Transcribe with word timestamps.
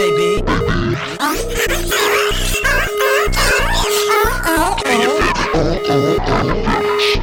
baby. 0.00 0.42
A-A-Action. 5.52 7.16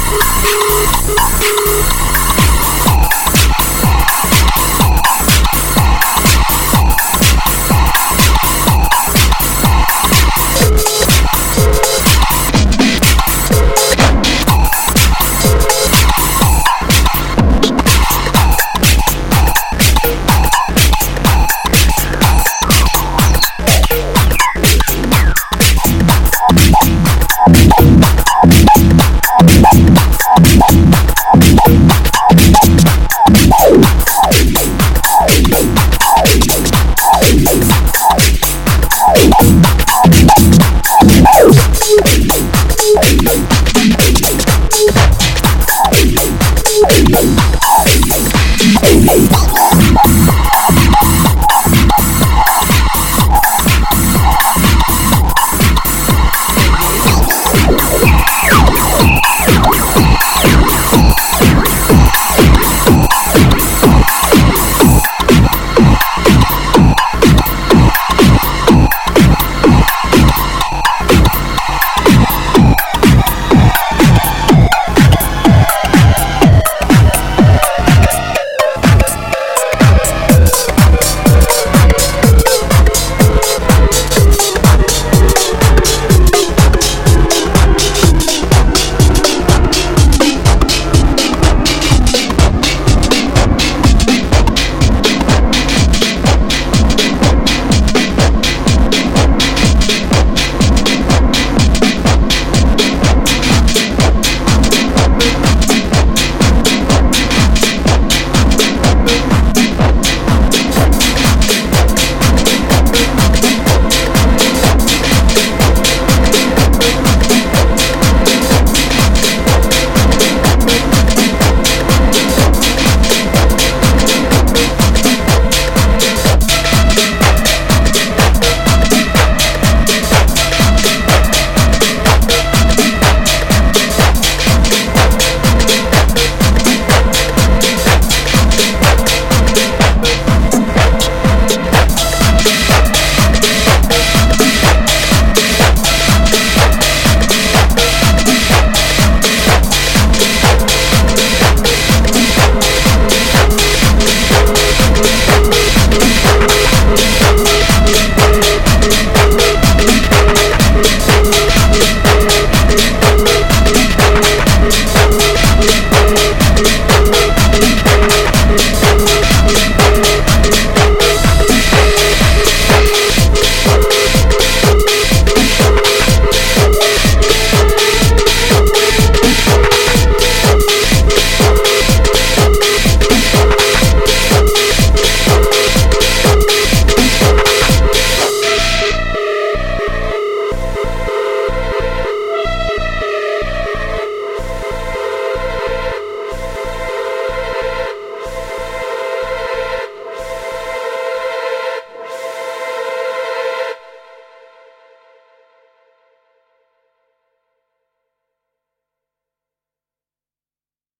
Thank 0.00 1.92
you. 2.02 2.07